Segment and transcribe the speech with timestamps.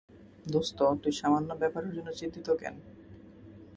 [0.45, 2.75] দোস্ত, তুই সামান্য ব্যাপারের জন্য চিন্তিত কেন?